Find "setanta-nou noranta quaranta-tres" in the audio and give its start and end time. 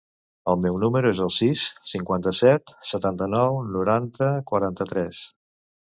2.95-5.27